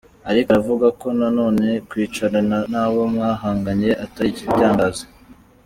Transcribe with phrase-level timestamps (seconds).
[0.29, 5.03] Ariko aravuga ko nanone kwicarana n'abo mwahanganye atari igitangaza.